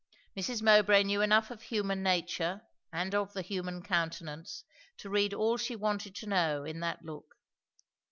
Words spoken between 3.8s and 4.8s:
countenance,